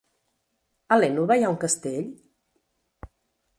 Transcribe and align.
A 0.95 0.97
l'Énova 1.01 1.37
hi 1.41 1.45
ha 1.49 1.53
un 1.55 1.61
castell? 1.65 2.09